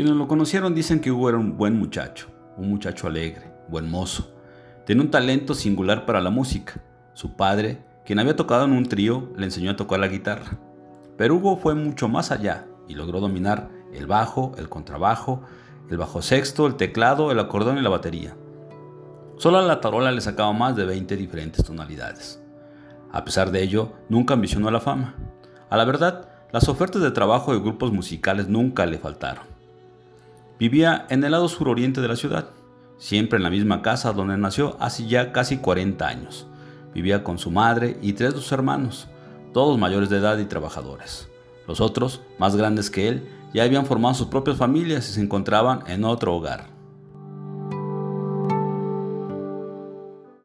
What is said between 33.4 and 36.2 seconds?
la misma casa donde nació hace ya casi 40